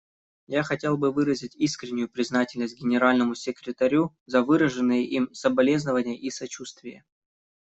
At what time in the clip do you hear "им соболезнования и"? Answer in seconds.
5.05-6.31